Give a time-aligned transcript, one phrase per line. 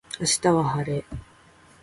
[0.19, 1.05] 明日は晴れ